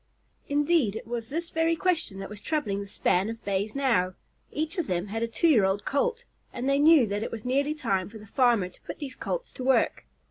Indeed, 0.49 0.95
it 0.95 1.05
was 1.05 1.29
this 1.29 1.51
very 1.51 1.75
question 1.75 2.17
that 2.17 2.27
was 2.27 2.41
troubling 2.41 2.79
the 2.79 2.87
span 2.87 3.29
of 3.29 3.45
Bays 3.45 3.75
now. 3.75 4.15
Each 4.51 4.79
of 4.79 4.87
them 4.87 5.09
had 5.09 5.21
a 5.21 5.27
two 5.27 5.47
year 5.47 5.63
old 5.63 5.85
Colt, 5.85 6.23
and 6.51 6.67
they 6.67 6.79
knew 6.79 7.05
that 7.05 7.21
it 7.21 7.29
was 7.31 7.45
nearly 7.45 7.75
time 7.75 8.09
for 8.09 8.17
the 8.17 8.25
farmer 8.25 8.67
to 8.69 8.81
put 8.81 8.97
these 8.97 9.13
Colts 9.15 9.51
to 9.51 9.63
work. 9.63 10.07